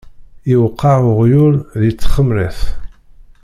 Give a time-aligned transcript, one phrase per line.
[0.53, 2.59] Iwqeɛ uɣyul di txemṛet.